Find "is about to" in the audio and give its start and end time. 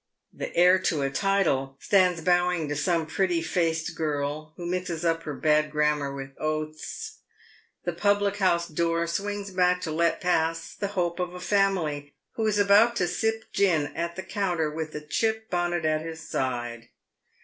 12.47-13.07